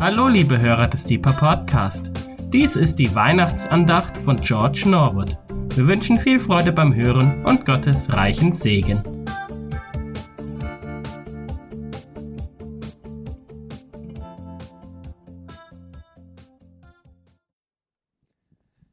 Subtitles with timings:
[0.00, 2.12] Hallo liebe Hörer des Deeper Podcast.
[2.52, 5.36] Dies ist die Weihnachtsandacht von George Norwood.
[5.74, 9.02] Wir wünschen viel Freude beim Hören und Gottes reichen Segen.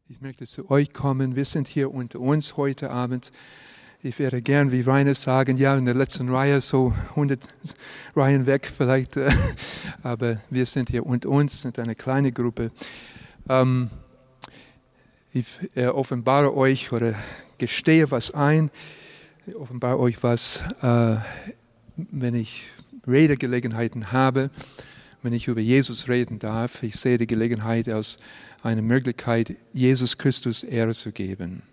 [0.07, 1.35] Ich möchte zu euch kommen.
[1.35, 3.29] Wir sind hier unter uns heute Abend.
[4.05, 7.39] Ich wäre gern, wie Rainer sagen, ja, in der letzten Reihe, so 100
[8.15, 9.17] Reihen weg vielleicht.
[9.17, 9.31] äh,
[10.03, 12.69] Aber wir sind hier unter uns, sind eine kleine Gruppe.
[13.49, 13.89] Ähm,
[15.33, 17.15] Ich äh, offenbare euch oder
[17.57, 18.69] gestehe was ein.
[19.47, 21.15] Ich offenbare euch was, äh,
[21.95, 22.67] wenn ich
[23.07, 24.51] Redegelegenheiten habe,
[25.23, 26.83] wenn ich über Jesus reden darf.
[26.83, 28.17] Ich sehe die Gelegenheit als
[28.61, 31.63] eine Möglichkeit, Jesus Christus Ehre zu geben.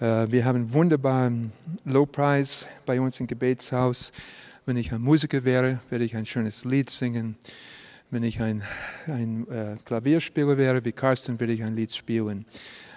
[0.00, 1.52] Äh, Wir haben einen wunderbaren
[1.84, 4.12] Lobpreis bei uns im Gebetshaus.
[4.64, 7.36] Wenn ich ein Musiker wäre, würde ich ein schönes Lied singen.
[8.10, 8.62] Wenn ich ein,
[9.06, 12.46] ein äh, Klavierspieler wäre wie Carsten, würde ich ein Lied spielen.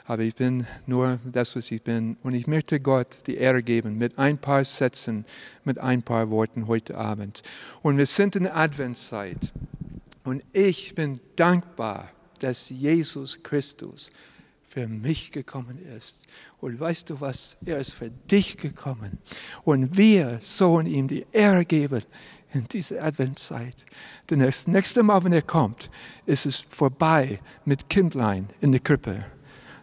[0.06, 2.18] Aber ich bin nur das, was ich bin.
[2.22, 5.26] Und ich möchte Gott die Ehre geben mit ein paar Sätzen,
[5.64, 7.42] mit ein paar Worten heute Abend.
[7.82, 9.52] Und wir sind in der Adventszeit.
[10.24, 14.12] Und ich bin dankbar, dass Jesus Christus
[14.72, 16.26] für mich gekommen ist.
[16.62, 17.58] Und weißt du was?
[17.66, 19.18] Er ist für dich gekommen.
[19.66, 22.04] Und wir sollen ihm die Ehre geben
[22.54, 23.76] in dieser Adventszeit.
[24.30, 25.90] Denn das nächste Mal, wenn er kommt,
[26.26, 29.26] ist es vorbei mit Kindlein in der Krippe,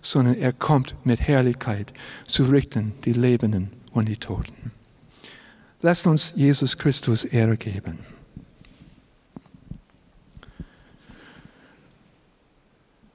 [0.01, 1.93] sondern er kommt mit Herrlichkeit
[2.27, 4.73] zu richten die Lebenden und die Toten.
[5.83, 8.18] Lasst uns Jesus Christus Ehre geben.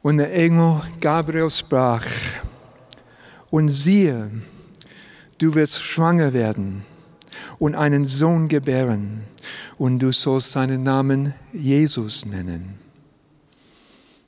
[0.03, 2.05] Und der Engel Gabriel sprach,
[3.49, 4.29] und siehe,
[5.37, 6.83] du wirst schwanger werden
[7.57, 9.23] und einen Sohn gebären,
[9.77, 12.77] und du sollst seinen Namen Jesus nennen.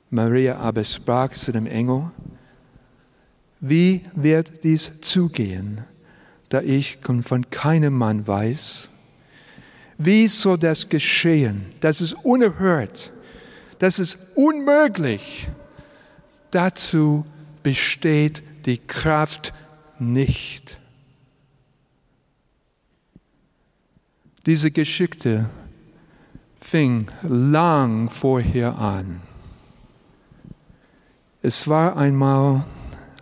[0.08, 2.10] Maria aber sprach zu dem Engel,
[3.60, 5.84] wie wird dies zugehen,
[6.48, 8.88] da ich von keinem Mann weiß?
[9.98, 11.66] Wie soll das geschehen?
[11.80, 13.12] Das ist unerhört.
[13.78, 15.48] Das ist unmöglich.
[16.50, 17.24] Dazu
[17.62, 19.52] besteht die Kraft
[19.98, 20.78] nicht.
[24.46, 25.48] Diese Geschichte
[26.60, 29.20] fing lang vorher an.
[31.42, 32.64] Es war einmal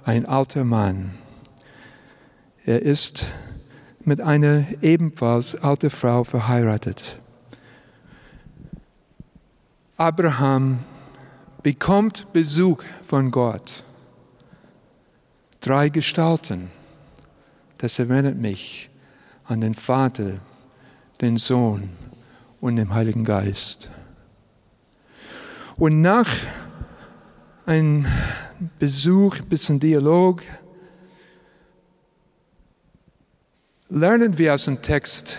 [0.04, 1.14] ein alter Mann.
[2.64, 3.26] Er ist
[4.00, 7.18] mit einer ebenfalls alten Frau verheiratet.
[9.96, 10.80] Abraham
[11.62, 12.82] bekommt Besuch
[13.14, 13.84] von Gott.
[15.60, 16.72] Drei Gestalten.
[17.78, 18.90] Das erinnert mich
[19.44, 20.40] an den Vater,
[21.20, 21.90] den Sohn
[22.60, 23.88] und den Heiligen Geist.
[25.76, 26.28] Und nach
[27.66, 28.04] einem
[28.80, 30.42] Besuch, ein bisschen Dialog,
[33.90, 35.38] lernen wir aus dem Text,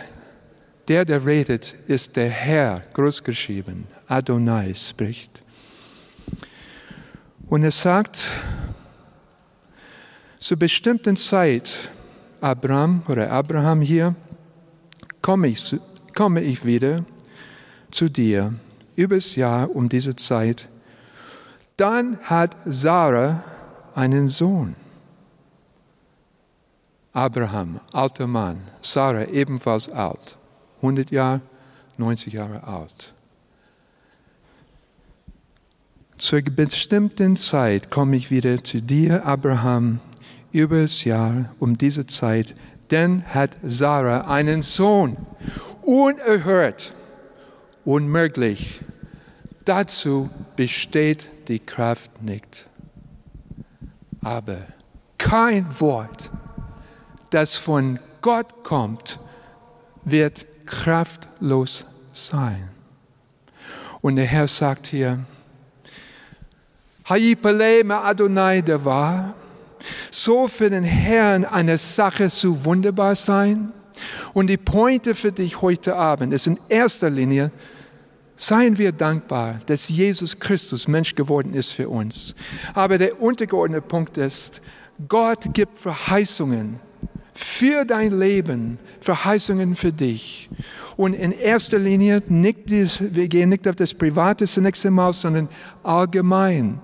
[0.87, 5.44] der, der redet, ist der Herr, großgeschrieben, Adonai spricht.
[7.47, 8.27] Und er sagt,
[10.39, 11.89] zur bestimmten Zeit,
[12.41, 14.15] Abraham oder Abraham hier,
[15.21, 15.75] komme ich,
[16.15, 17.03] komme ich wieder
[17.91, 18.53] zu dir
[18.95, 20.67] übers Jahr um diese Zeit.
[21.77, 23.43] Dann hat Sarah
[23.95, 24.75] einen Sohn.
[27.11, 30.37] Abraham, alter Mann, Sarah ebenfalls alt,
[30.77, 31.41] 100 Jahre,
[31.97, 33.14] 90 Jahre alt.
[36.17, 39.99] Zur bestimmten Zeit komme ich wieder zu dir, Abraham,
[40.53, 42.55] übers Jahr um diese Zeit,
[42.89, 45.17] denn hat Sarah einen Sohn.
[45.81, 46.93] Unerhört,
[47.83, 48.79] unmöglich.
[49.65, 52.67] Dazu besteht die Kraft nicht.
[54.21, 54.59] Aber
[55.17, 56.31] kein Wort,
[57.29, 59.19] das von Gott kommt,
[60.05, 62.69] wird kraftlos sein.
[64.01, 65.25] Und der Herr sagt hier,
[67.07, 69.35] Hayipale me Adonai der war,
[70.09, 73.71] so für den Herrn eine Sache zu wunderbar sein.
[74.33, 77.51] Und die Pointe für dich heute Abend ist in erster Linie,
[78.35, 82.35] seien wir dankbar, dass Jesus Christus Mensch geworden ist für uns.
[82.73, 84.59] Aber der untergeordnete Punkt ist,
[85.07, 86.79] Gott gibt Verheißungen
[87.33, 90.49] für dein Leben, Verheißungen für dich.
[90.95, 95.49] Und in erster Linie, nicht wir gehen nicht auf das Private zunächst einmal, sondern
[95.83, 96.79] allgemein.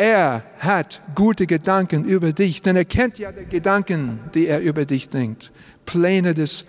[0.00, 4.86] Er hat gute Gedanken über dich, denn er kennt ja die Gedanken, die er über
[4.86, 5.52] dich denkt.
[5.84, 6.64] Pläne des,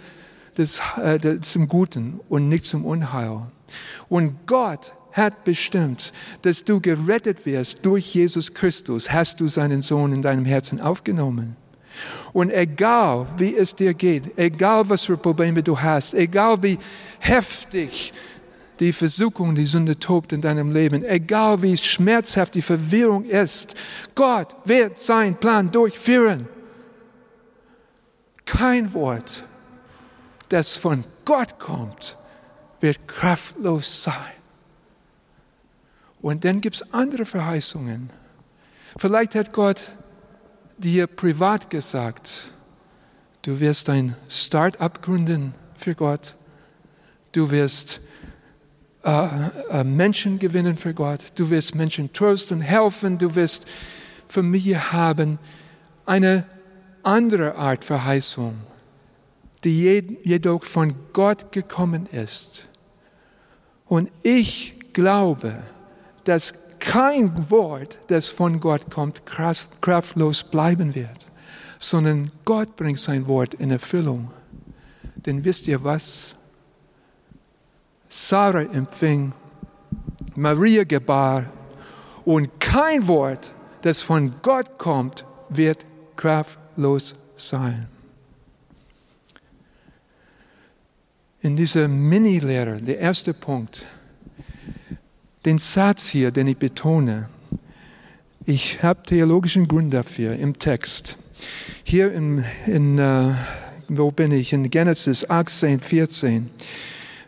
[0.57, 3.43] des, äh, zum Guten und nicht zum Unheil.
[4.09, 6.11] Und Gott hat bestimmt,
[6.41, 11.55] dass du gerettet wirst durch Jesus Christus, hast du seinen Sohn in deinem Herzen aufgenommen.
[12.33, 16.77] Und egal wie es dir geht, egal was für Probleme du hast, egal wie
[17.19, 18.11] heftig
[18.81, 23.75] die Versuchung, die Sünde tobt in deinem Leben, egal wie schmerzhaft die Verwirrung ist,
[24.15, 26.47] Gott wird seinen Plan durchführen.
[28.43, 29.45] Kein Wort,
[30.49, 32.17] das von Gott kommt,
[32.79, 34.33] wird kraftlos sein.
[36.19, 38.09] Und dann gibt es andere Verheißungen.
[38.97, 39.91] Vielleicht hat Gott
[40.79, 42.51] dir privat gesagt,
[43.43, 46.35] du wirst ein Start-up gründen für Gott,
[47.31, 48.01] du wirst
[49.03, 49.27] äh,
[49.71, 53.65] äh, Menschen gewinnen für Gott, du wirst Menschen trösten, helfen, du wirst
[54.27, 55.39] Familie haben.
[56.05, 56.45] Eine
[57.03, 58.61] andere Art Verheißung,
[59.63, 62.67] die jedoch von Gott gekommen ist.
[63.87, 65.63] Und ich glaube,
[66.23, 71.27] dass kein Wort, das von Gott kommt, kraftlos bleiben wird,
[71.79, 74.31] sondern Gott bringt sein Wort in Erfüllung.
[75.15, 76.35] Denn wisst ihr was?
[78.13, 79.31] Sarah empfing,
[80.35, 81.45] Maria gebar
[82.25, 83.53] und kein Wort,
[83.83, 85.85] das von Gott kommt, wird
[86.17, 87.87] kraftlos sein.
[91.41, 93.85] In dieser Mini-Lehre, der erste Punkt,
[95.45, 97.29] den Satz hier, den ich betone,
[98.45, 101.17] ich habe theologischen Grund dafür im Text.
[101.85, 103.33] Hier in, in uh,
[103.87, 104.51] wo bin ich?
[104.51, 106.49] In Genesis 18, 14.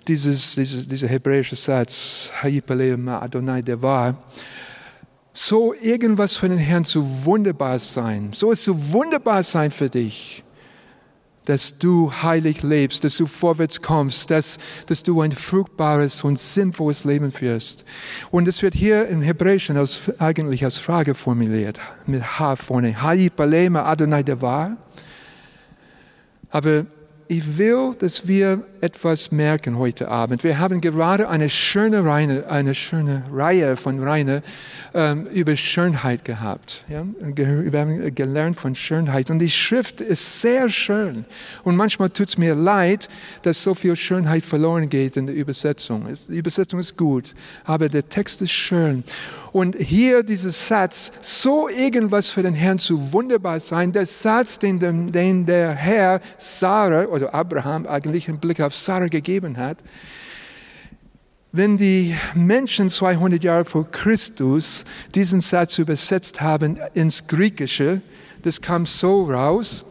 [0.08, 4.18] Dieses, dieses, dieser hebräische Satz, Adonai Devar,
[5.34, 10.44] so irgendwas für den Herrn zu wunderbar sein, so es zu wunderbar sein für dich,
[11.46, 14.58] dass du heilig lebst, dass du vorwärts kommst, dass,
[14.88, 17.84] dass du ein fruchtbares und sinnvolles Leben führst.
[18.32, 22.96] Und es wird hier im Hebräischen als, eigentlich als Frage formuliert, mit H vorne.
[23.02, 24.78] Adonai Devar.
[26.50, 26.86] Aber
[27.34, 30.44] ich will, dass wir etwas merken heute Abend.
[30.44, 34.44] Wir haben gerade eine schöne Reihe, eine schöne Reihe von Reihe
[34.94, 36.84] ähm, über Schönheit gehabt.
[36.90, 37.04] Ja?
[37.20, 39.32] Wir haben gelernt von Schönheit.
[39.32, 41.26] Und die Schrift ist sehr schön.
[41.64, 43.10] Und manchmal tut es mir leid,
[43.42, 46.08] dass so viel Schönheit verloren geht in der Übersetzung.
[46.28, 47.34] Die Übersetzung ist gut,
[47.64, 49.04] aber der Text ist schön.
[49.54, 55.12] Und hier dieser Satz, so irgendwas für den Herrn zu wunderbar sein, der Satz, den,
[55.12, 59.78] den der Herr Sarah oder Abraham eigentlich im Blick auf Sarah gegeben hat,
[61.52, 68.02] wenn die Menschen 200 Jahre vor Christus diesen Satz übersetzt haben ins Griechische,
[68.42, 69.86] das kam so raus,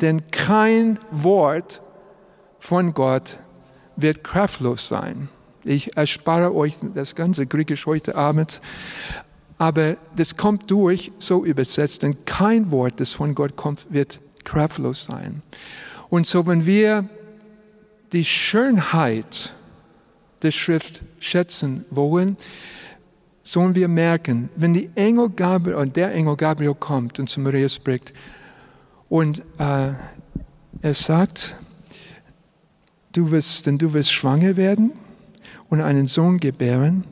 [0.00, 1.80] denn kein Wort
[2.58, 3.38] von Gott
[3.94, 5.28] wird kraftlos sein.
[5.64, 8.60] Ich erspare euch das ganze Griechisch heute Abend,
[9.58, 15.04] aber das kommt durch, so übersetzt, denn kein Wort, das von Gott kommt, wird kraftlos
[15.04, 15.42] sein.
[16.08, 17.06] Und so, wenn wir
[18.12, 19.52] die Schönheit
[20.40, 22.38] der Schrift schätzen wollen,
[23.42, 27.68] sollen wir merken, wenn die Engel Gabriel, und der Engel Gabriel kommt und zu Maria
[27.68, 28.14] spricht
[29.10, 29.92] und äh,
[30.82, 31.54] er sagt,
[33.12, 34.92] du wirst, denn du wirst schwanger werden
[35.70, 37.04] und einen Sohn gebären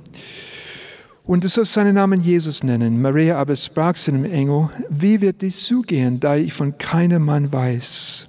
[1.28, 3.02] und du sollst seinen Namen Jesus nennen.
[3.02, 7.52] Maria aber sprach zu dem Engel, wie wird dies zugehen, da ich von keinem Mann
[7.52, 8.26] weiß?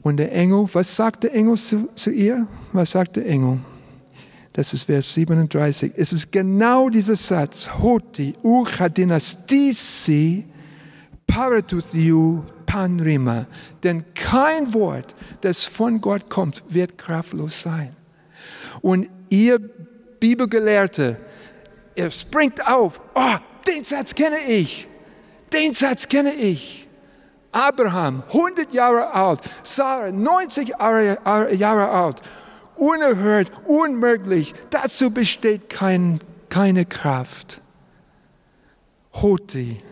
[0.00, 2.46] Und der Engel, was sagt der Engel zu, zu ihr?
[2.72, 3.58] Was sagt der Engel?
[4.54, 5.92] Das ist Vers 37.
[5.94, 7.68] Es ist genau dieser Satz.
[7.68, 10.46] Hoti uchadinastisi
[11.26, 13.46] paratuthiu panrima.
[13.82, 17.97] Denn kein Wort, das von Gott kommt, wird kraftlos sein.
[18.88, 21.18] Und ihr Bibelgelehrte,
[21.94, 22.98] ihr springt auf.
[23.14, 23.36] Oh,
[23.68, 24.88] den Satz kenne ich.
[25.52, 26.88] Den Satz kenne ich.
[27.52, 32.22] Abraham, 100 Jahre alt, Sarah, 90 Jahre alt.
[32.76, 34.54] Unerhört, unmöglich.
[34.70, 37.60] Dazu besteht kein, keine Kraft.
[39.20, 39.82] Hoti,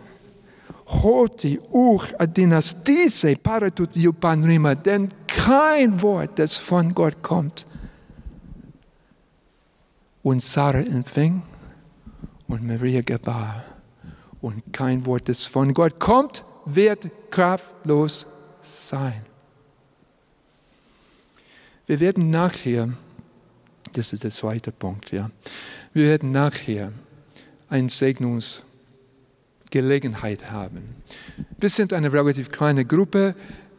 [0.86, 7.66] Hoti, Uch, Adinastise, Paratut, Yupanrima, denn kein Wort, das von Gott kommt.
[10.26, 11.42] Und Sarah empfing
[12.49, 13.62] und Maria gebar.
[14.40, 18.26] Und kein Wort, das von Gott kommt, wird kraftlos
[18.61, 19.25] sein.
[21.87, 22.88] Wir werden nachher,
[23.92, 25.30] das ist der zweite Punkt, ja,
[25.92, 26.90] wir werden nachher
[27.68, 30.97] eine Segnungsgelegenheit haben.
[31.61, 33.37] Wir sind eine relativ kleine Gruppe.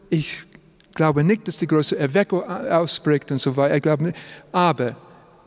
[0.09, 0.45] Ich
[0.93, 3.75] glaube nicht, dass die große Erweckung ausbricht und so weiter.
[3.75, 4.15] Ich glaube nicht.
[4.53, 4.95] Aber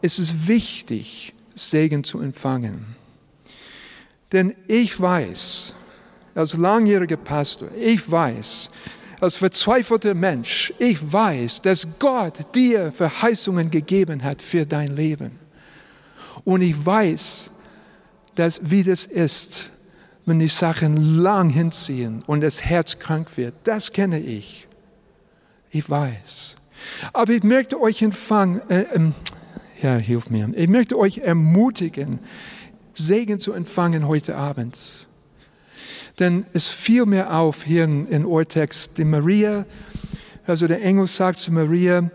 [0.02, 2.96] ist es wichtig, Segen zu empfangen.
[4.32, 5.74] Denn ich weiß,
[6.34, 8.70] als langjähriger Pastor, ich weiß,
[9.20, 15.38] als verzweifelter Mensch, ich weiß, dass Gott dir Verheißungen gegeben hat für dein Leben.
[16.44, 17.50] Und ich weiß,
[18.34, 19.70] dass, wie das ist,
[20.24, 23.54] wenn die Sachen lang hinziehen und das Herz krank wird.
[23.64, 24.66] Das kenne ich.
[25.70, 26.56] Ich weiß.
[27.12, 28.84] Aber ich möchte euch empfangen, äh,
[29.82, 30.50] ja, hilf mir.
[30.54, 32.20] Ich möchte euch ermutigen,
[32.92, 35.06] Segen zu empfangen heute Abend.
[36.18, 39.64] Denn es fiel mir auf hier in, in Urtext, die Maria,
[40.46, 42.10] also der Engel sagt zu Maria,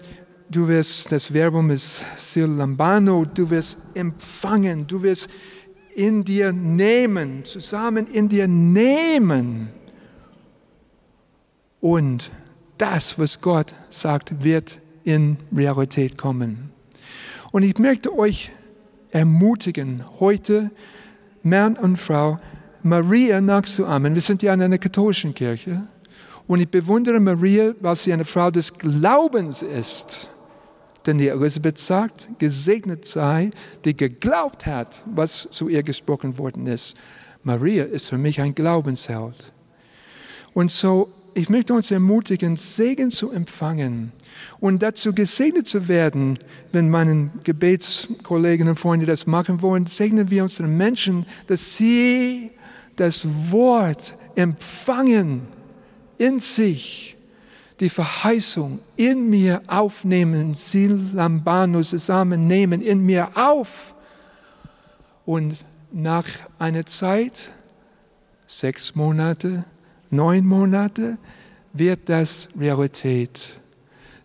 [0.50, 5.30] du wirst, das Verbum ist silambano, du wirst empfangen, du wirst
[5.96, 9.70] in dir nehmen, zusammen in dir nehmen.
[11.80, 12.32] Und
[12.78, 16.75] das, was Gott sagt, wird in Realität kommen.
[17.56, 18.52] Und ich möchte euch
[19.12, 20.72] ermutigen, heute,
[21.42, 22.38] Mann und Frau,
[22.84, 24.14] Maria nachzuahmen.
[24.14, 25.84] Wir sind ja in einer katholischen Kirche.
[26.48, 30.28] Und ich bewundere Maria, weil sie eine Frau des Glaubens ist.
[31.06, 33.52] Denn die Elisabeth sagt, gesegnet sei,
[33.86, 36.98] die geglaubt hat, was zu ihr gesprochen worden ist.
[37.44, 39.54] Maria ist für mich ein Glaubensheld.
[40.54, 44.14] Und so, ich möchte uns ermutigen, Segen zu empfangen
[44.60, 46.40] und dazu gesegnet zu werden,
[46.72, 52.52] wenn meine Gebetskolleginnen und Freunde das machen wollen, segnen wir unsere Menschen, dass sie
[52.96, 55.42] das Wort empfangen
[56.18, 57.16] in sich
[57.82, 63.94] die Verheißung in mir aufnehmen, Silambano zusammennehmen, in mir auf.
[65.26, 66.26] Und nach
[66.58, 67.52] einer Zeit,
[68.48, 69.66] sechs Monate,
[70.16, 71.18] neun Monate,
[71.74, 73.60] wird das Realität.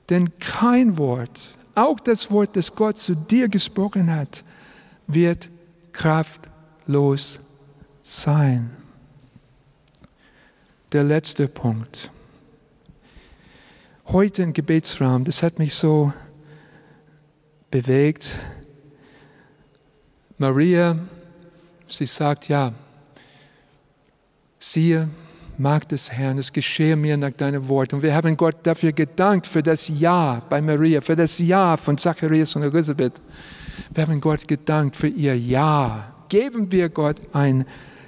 [0.09, 4.45] Denn kein Wort, auch das Wort, das Gott zu dir gesprochen hat,
[5.07, 5.49] wird
[5.93, 7.41] kraftlos
[8.03, 8.71] sein.
[10.93, 12.11] Der letzte Punkt
[14.13, 16.13] heute im Gebetsraum, das hat mich so
[17.71, 18.37] bewegt.
[20.37, 20.99] Maria,
[21.87, 22.73] sie sagt, ja,
[24.59, 25.09] siehe,
[25.61, 27.93] mag des Herrn, es geschehe mir nach deinem Wort.
[27.93, 31.99] Und wir haben Gott dafür gedankt, für das Ja bei Maria, für das Ja von
[31.99, 33.21] Zacharias und Elisabeth.
[33.93, 36.13] Wir haben Gott gedankt für ihr Ja.
[36.29, 37.67] Geben wir Gott ein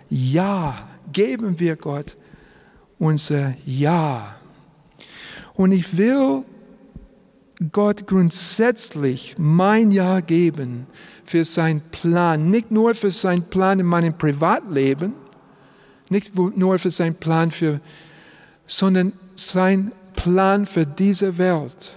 [0.09, 0.89] Ja.
[1.13, 2.17] Geben wir Gott
[2.99, 4.35] unser Ja.
[5.55, 6.45] Und ich will
[7.71, 10.87] Gott grundsätzlich mein Ja geben
[11.25, 15.13] für seinen Plan, nicht nur für seinen Plan in meinem Privatleben,
[16.13, 17.81] nicht nur für seinen Plan für,
[18.67, 21.95] sondern sein Plan für diese Welt.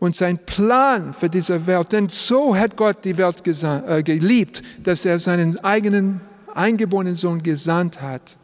[0.00, 5.04] Und sein Plan für diese Welt, denn so hat Gott die Welt äh, geliebt, dass
[5.04, 6.20] er seinen eigenen
[6.54, 8.36] eingeborenen Sohn gesandt hat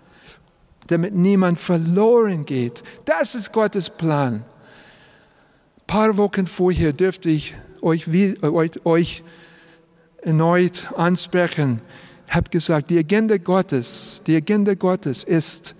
[0.88, 2.82] damit niemand verloren geht.
[3.04, 4.34] Das ist Gottes Plan.
[4.34, 8.06] Ein paar Wochen vorher dürfte ich euch,
[8.84, 9.22] euch
[10.22, 11.80] erneut ansprechen.
[12.28, 15.74] Habe gesagt, die Agenda Gottes, die Agenda Gottes ist,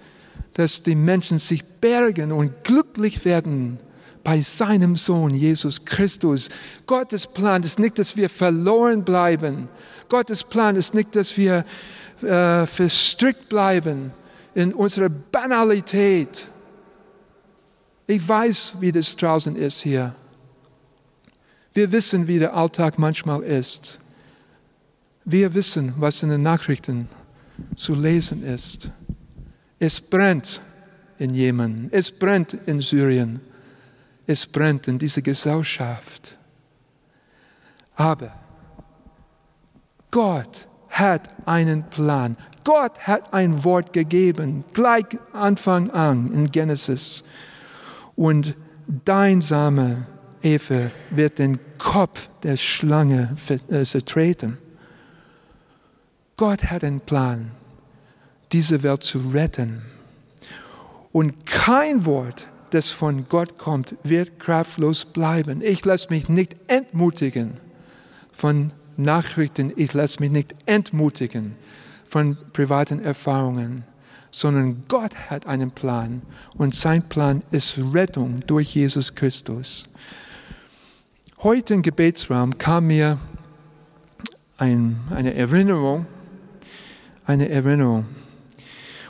[0.55, 3.79] dass die Menschen sich bergen und glücklich werden
[4.25, 6.49] bei seinem Sohn Jesus Christus.
[6.87, 9.69] Gottes Plan ist nicht, dass wir verloren bleiben.
[10.09, 11.65] Gottes Plan ist nicht, dass wir
[12.23, 14.13] äh, verstrickt bleiben
[14.55, 16.49] in unserer Banalität.
[18.07, 20.15] Ich weiß, wie das draußen ist hier.
[21.73, 24.01] Wir wissen, wie der Alltag manchmal ist.
[25.31, 27.07] Wir wissen, was in den Nachrichten
[27.77, 28.89] zu lesen ist.
[29.79, 30.63] Es brennt
[31.19, 33.39] in Jemen, es brennt in Syrien,
[34.27, 36.35] es brennt in dieser Gesellschaft.
[37.95, 38.33] Aber
[40.11, 42.39] Gott hat einen Plan.
[42.65, 47.23] Gott hat ein Wort gegeben, gleich Anfang an in Genesis.
[48.17, 48.57] Und
[49.05, 50.07] dein Same,
[50.41, 53.37] Eva, wird den Kopf der Schlange
[53.69, 54.57] äh, zertreten.
[56.39, 57.51] Gott hat einen Plan,
[58.53, 59.83] diese Welt zu retten.
[61.11, 65.61] Und kein Wort, das von Gott kommt, wird kraftlos bleiben.
[65.63, 67.59] Ich lasse mich nicht entmutigen
[68.31, 69.73] von Nachrichten.
[69.75, 71.57] Ich lasse mich nicht entmutigen
[72.07, 73.83] von privaten Erfahrungen,
[74.31, 76.23] sondern Gott hat einen Plan
[76.57, 79.89] und sein Plan ist Rettung durch Jesus Christus.
[81.43, 83.19] Heute im Gebetsraum kam mir
[84.57, 86.07] ein, eine Erinnerung,
[87.29, 88.07] eine Erinnerung.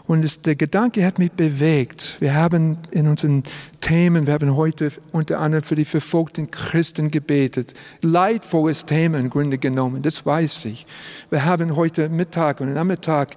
[0.07, 2.17] Und es, der Gedanke hat mich bewegt.
[2.19, 3.43] Wir haben in unseren
[3.81, 7.75] Themen, wir haben heute unter anderem für die verfolgten Christen gebetet.
[8.03, 10.87] Leidvolles Thema im Grunde genommen, das weiß ich.
[11.31, 13.37] Wir haben heute Mittag und Nachmittag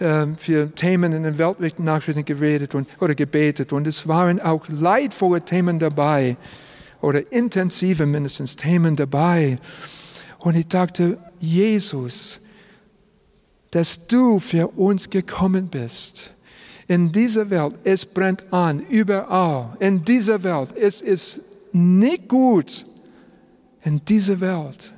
[0.00, 3.72] äh, für Themen in den weltweiten Nachrichten geredet und, oder gebetet.
[3.72, 6.36] Und es waren auch leidvolle Themen dabei
[7.00, 9.58] oder intensive mindestens Themen dabei.
[10.40, 12.39] Und ich dachte, Jesus,
[13.70, 16.32] dass du für uns gekommen bist.
[16.88, 19.76] In dieser Welt, es brennt an, überall.
[19.78, 21.40] In dieser Welt, es ist
[21.72, 22.84] nicht gut.
[23.82, 24.92] In dieser Welt,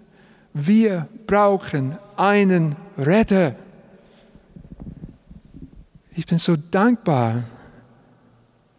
[0.54, 3.54] wir brauchen einen Retter.
[6.14, 7.44] Ich bin so dankbar,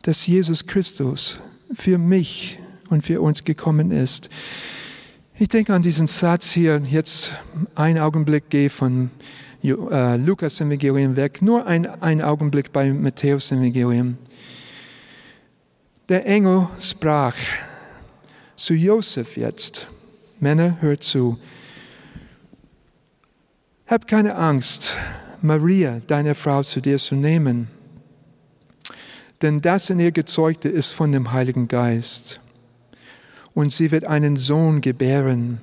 [0.01, 1.39] dass Jesus Christus
[1.73, 2.59] für mich
[2.89, 4.29] und für uns gekommen ist.
[5.39, 7.31] Ich denke an diesen Satz hier, jetzt
[7.73, 9.09] einen Augenblick gehe von
[9.63, 14.17] Lukas Evangelium weg, nur ein, ein Augenblick bei Matthäus Evangelium.
[16.09, 17.35] Der Engel sprach
[18.57, 19.87] zu Josef jetzt,
[20.41, 21.39] Männer, hört zu,
[23.87, 24.95] hab keine Angst,
[25.41, 27.69] Maria, deine Frau, zu dir zu nehmen,
[29.41, 32.41] denn das in ihr Gezeugte ist von dem Heiligen Geist.
[33.53, 35.61] Und sie wird einen Sohn gebären,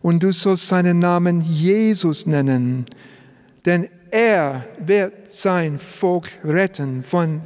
[0.00, 2.86] und du sollst seinen Namen Jesus nennen,
[3.68, 7.42] denn er wird sein Volk retten von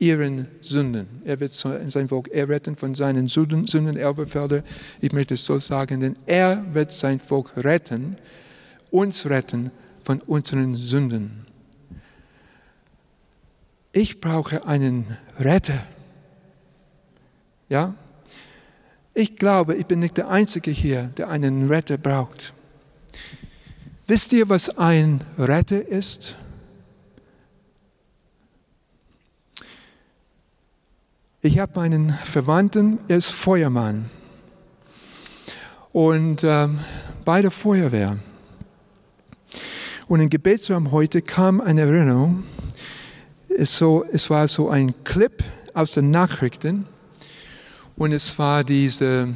[0.00, 1.22] ihren Sünden.
[1.24, 4.64] Er wird sein Volk erretten von seinen Sünden, Sünden Erbefelder.
[5.00, 8.16] Ich möchte es so sagen, denn er wird sein Volk retten,
[8.90, 9.70] uns retten
[10.02, 11.46] von unseren Sünden.
[13.92, 15.86] Ich brauche einen Retter.
[17.68, 17.94] Ja?
[19.14, 22.52] Ich glaube, ich bin nicht der Einzige hier, der einen Retter braucht.
[24.10, 26.34] Wisst ihr, was ein Retter ist?
[31.42, 34.08] Ich habe einen Verwandten, er ist Feuermann.
[35.92, 36.78] Und ähm,
[37.26, 38.16] bei der Feuerwehr.
[40.06, 42.44] Und im Gebetsraum heute kam eine Erinnerung.
[43.50, 46.86] Es, so, es war so ein Clip aus den Nachrichten.
[47.94, 49.28] Und es war dieser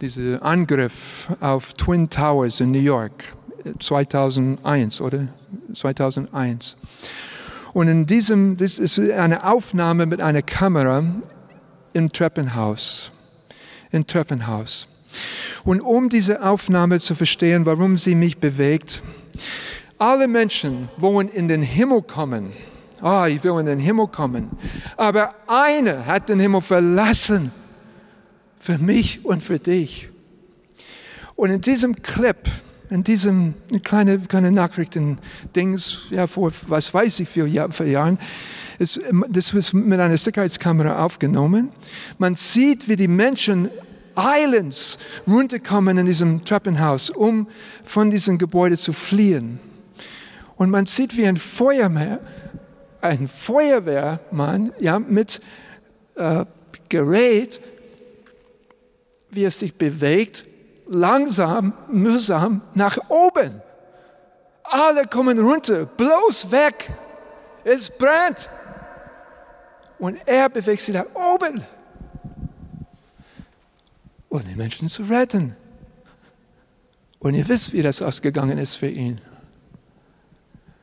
[0.00, 3.34] diese Angriff auf Twin Towers in New York.
[3.78, 5.28] 2001 oder
[5.72, 6.76] 2001.
[7.72, 11.04] Und in diesem, das ist eine Aufnahme mit einer Kamera
[11.92, 13.12] im Treppenhaus.
[13.90, 14.88] Im Treppenhaus.
[15.64, 19.02] Und um diese Aufnahme zu verstehen, warum sie mich bewegt,
[19.98, 22.52] alle Menschen wollen in den Himmel kommen.
[23.02, 24.50] Ah, oh, ich will in den Himmel kommen.
[24.96, 27.52] Aber einer hat den Himmel verlassen.
[28.58, 30.10] Für mich und für dich.
[31.34, 32.36] Und in diesem Clip,
[32.90, 38.18] in diesem kleine, kleine Nachrichten-Dings, ja, vor was weiß ich, vier, vier Jahren,
[38.78, 41.70] ist, das ist mit einer Sicherheitskamera aufgenommen.
[42.18, 43.70] Man sieht, wie die Menschen
[44.16, 47.48] eilends runterkommen in diesem Treppenhaus, um
[47.84, 49.60] von diesem Gebäude zu fliehen.
[50.56, 52.20] Und man sieht, wie ein Feuerwehr,
[53.00, 55.40] ein Feuerwehrmann, ja, mit
[56.16, 56.44] äh,
[56.88, 57.60] Gerät,
[59.30, 60.44] wie es sich bewegt,
[60.90, 63.62] langsam, mühsam nach oben.
[64.64, 66.90] Alle kommen runter, bloß weg.
[67.64, 68.50] Es brennt.
[69.98, 71.64] Und er bewegt sich nach oben.
[74.28, 75.56] Um die Menschen zu retten.
[77.18, 79.20] Und ihr wisst, wie das ausgegangen ist für ihn.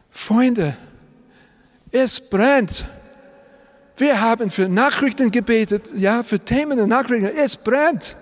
[0.10, 0.76] Freunde,
[1.92, 2.86] es brennt.
[3.96, 7.26] Wir haben für Nachrichten gebetet, ja, für Themen und Nachrichten.
[7.26, 8.16] Es brennt.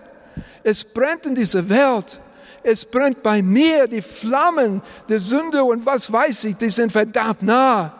[0.63, 2.19] Es brennt in dieser Welt.
[2.63, 3.87] Es brennt bei mir.
[3.87, 7.93] Die Flammen der Sünde und was weiß ich, die sind verdammt nah.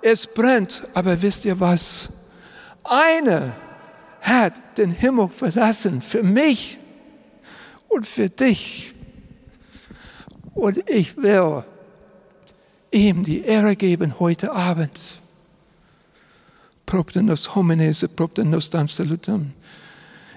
[0.00, 0.82] Es brennt.
[0.94, 2.08] Aber wisst ihr was?
[2.84, 3.54] Einer
[4.20, 6.78] hat den Himmel verlassen für mich
[7.88, 8.94] und für dich.
[10.54, 11.64] Und ich will
[12.90, 15.20] ihm die Ehre geben heute Abend.
[16.86, 19.52] Propter nos homines, propter nos dam salutam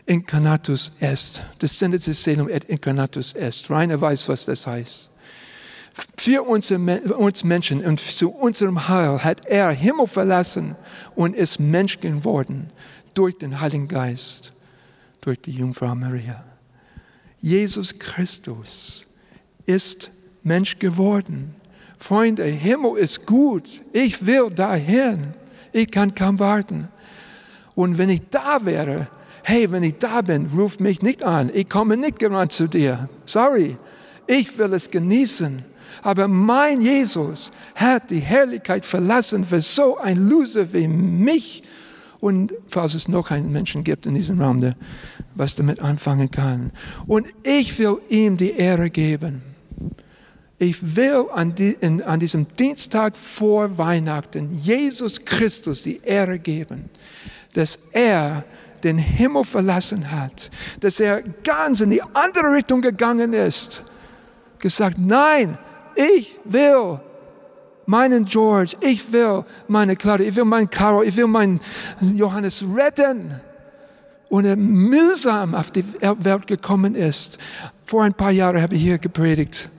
[0.10, 1.44] incarnatus est.
[1.62, 3.70] Descendetis celum et incarnatus est.
[3.70, 5.10] Rainer weiß, was das heißt.
[6.18, 10.76] Für uns Menschen und zu unserem Heil hat er Himmel verlassen
[11.16, 12.72] und ist Mensch geworden
[13.14, 14.54] durch den Heiligen Geist,
[15.22, 16.44] durch die Jungfrau Maria.
[17.40, 19.06] Jesus Christus
[19.66, 20.10] ist
[20.44, 21.54] Mensch geworden.
[21.98, 23.82] Freunde, Himmel ist gut.
[23.92, 25.34] Ich will dahin.
[25.74, 26.88] Ich kann kaum warten.
[27.76, 29.08] Und wenn ich da wäre,
[29.44, 31.50] hey, wenn ich da bin, ruf mich nicht an.
[31.54, 33.10] Ich komme nicht gerannt zu dir.
[33.26, 33.78] Sorry,
[34.28, 35.64] ich will es genießen.
[36.02, 41.64] Aber mein Jesus hat die Herrlichkeit verlassen für so ein Loser wie mich.
[42.20, 44.76] Und falls es noch einen Menschen gibt in diesem Raum, der
[45.36, 46.72] was damit anfangen kann.
[47.08, 49.42] Und ich will ihm die Ehre geben.
[50.58, 56.90] Ich will an, die, in, an diesem Dienstag vor Weihnachten Jesus Christus die Ehre geben,
[57.54, 58.44] dass er
[58.84, 63.84] den Himmel verlassen hat, dass er ganz in die andere Richtung gegangen ist,
[64.60, 65.58] gesagt, nein,
[65.96, 67.00] ich will
[67.86, 71.60] meinen George, ich will meine Claudia, ich will meinen Carol, ich will meinen
[72.02, 73.42] Johannes retten.
[74.30, 77.40] Und er mühsam auf die Welt gekommen ist.
[77.86, 79.70] Vor ein paar Jahren habe ich hier gepredigt.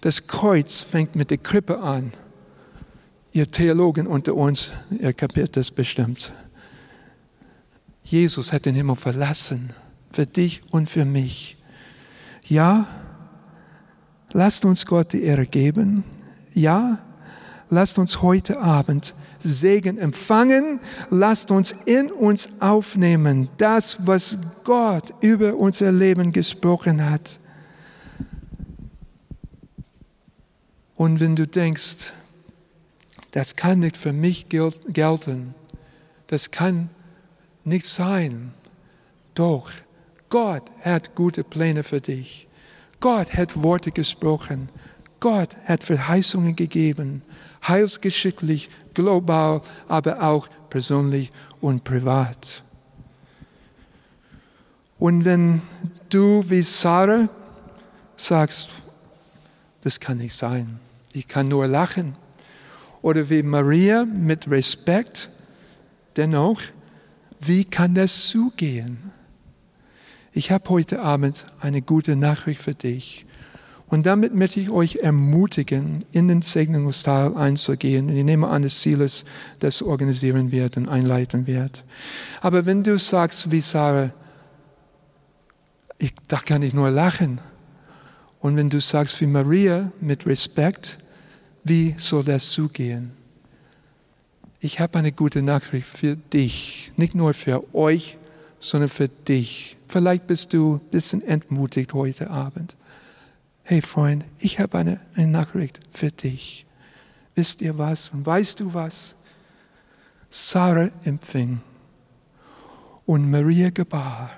[0.00, 2.14] Das Kreuz fängt mit der Krippe an.
[3.32, 6.32] Ihr Theologen unter uns, ihr kapiert das bestimmt.
[8.10, 9.72] Jesus hat den Himmel verlassen,
[10.10, 11.56] für dich und für mich.
[12.42, 12.88] Ja,
[14.32, 16.02] lasst uns Gott die Ehre geben.
[16.52, 16.98] Ja,
[17.68, 20.80] lasst uns heute Abend Segen empfangen.
[21.10, 27.38] Lasst uns in uns aufnehmen, das, was Gott über unser Leben gesprochen hat.
[30.96, 32.12] Und wenn du denkst,
[33.30, 35.54] das kann nicht für mich gelten,
[36.26, 36.90] das kann
[37.70, 38.52] nicht sein,
[39.34, 39.70] doch
[40.28, 42.46] Gott hat gute Pläne für dich.
[43.00, 44.68] Gott hat Worte gesprochen.
[45.20, 47.22] Gott hat Verheißungen gegeben,
[47.66, 51.30] heilsgeschicklich, global, aber auch persönlich
[51.60, 52.62] und privat.
[54.98, 55.62] Und wenn
[56.08, 57.28] du wie Sarah
[58.16, 58.70] sagst,
[59.82, 60.78] das kann nicht sein,
[61.12, 62.16] ich kann nur lachen.
[63.02, 65.30] Oder wie Maria mit Respekt,
[66.16, 66.60] dennoch,
[67.40, 69.10] wie kann das zugehen?
[70.32, 73.26] Ich habe heute Abend eine gute Nachricht für dich.
[73.88, 78.08] Und damit möchte ich euch ermutigen, in den Segnungsteil einzugehen.
[78.08, 79.24] Und ich nehme an, dass Silas
[79.58, 81.82] das organisieren wird und einleiten wird.
[82.40, 84.10] Aber wenn du sagst, wie Sarah,
[85.98, 87.40] ich, da kann ich nur lachen.
[88.38, 90.98] Und wenn du sagst wie Maria mit Respekt,
[91.64, 93.19] wie soll das zugehen?
[94.62, 98.18] Ich habe eine gute Nachricht für dich, nicht nur für euch,
[98.58, 99.78] sondern für dich.
[99.88, 102.76] Vielleicht bist du ein bisschen entmutigt heute Abend.
[103.62, 106.66] Hey Freund, ich habe eine, eine Nachricht für dich.
[107.34, 109.14] Wisst ihr was und weißt du was?
[110.28, 111.62] Sarah empfing
[113.06, 114.30] und Maria gebar.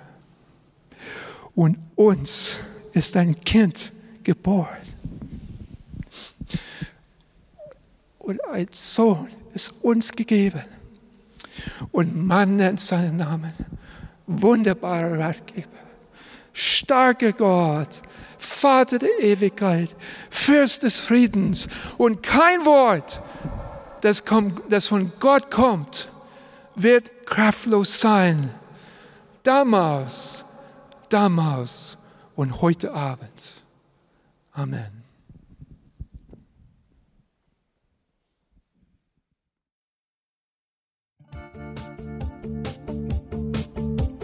[1.57, 2.59] Und uns
[2.93, 3.91] ist ein Kind
[4.23, 4.69] geboren.
[8.21, 10.63] Und ein Sohn ist uns gegeben.
[11.91, 13.53] Und man nennt seinen Namen.
[14.27, 15.69] Wunderbarer Ratgeber.
[16.53, 18.03] Starker Gott.
[18.39, 19.95] Vater der Ewigkeit.
[20.31, 21.69] Fürst des Friedens.
[21.99, 23.21] Und kein Wort,
[24.01, 26.09] das, kommt, das von Gott kommt,
[26.75, 28.51] wird kraftlos sein.
[29.43, 30.45] Damals,
[31.09, 31.99] damals
[32.37, 33.63] und heute Abend.
[34.53, 35.02] Amen.